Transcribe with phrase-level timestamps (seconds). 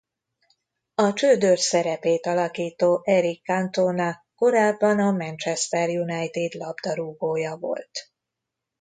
[0.95, 8.11] A Csődör szerepét alakító Éric Cantona korábban a Manchester United labdarúgója volt.